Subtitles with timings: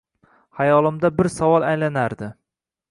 [0.59, 2.33] Xayolimni bir savol aylanardi